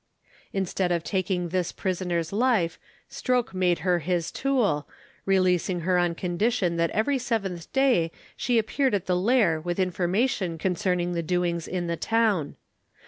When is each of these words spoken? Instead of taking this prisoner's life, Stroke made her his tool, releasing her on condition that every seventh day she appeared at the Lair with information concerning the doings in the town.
Instead 0.51 0.91
of 0.91 1.03
taking 1.03 1.49
this 1.49 1.71
prisoner's 1.71 2.33
life, 2.33 2.79
Stroke 3.07 3.53
made 3.53 3.77
her 3.85 3.99
his 3.99 4.31
tool, 4.31 4.87
releasing 5.27 5.81
her 5.81 5.99
on 5.99 6.15
condition 6.15 6.75
that 6.77 6.89
every 6.89 7.19
seventh 7.19 7.71
day 7.71 8.11
she 8.35 8.57
appeared 8.57 8.95
at 8.95 9.05
the 9.05 9.15
Lair 9.15 9.61
with 9.61 9.79
information 9.79 10.57
concerning 10.57 11.11
the 11.13 11.21
doings 11.21 11.67
in 11.67 11.85
the 11.85 11.97
town. 11.97 12.55